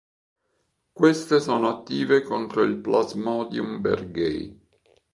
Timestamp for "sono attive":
1.39-2.23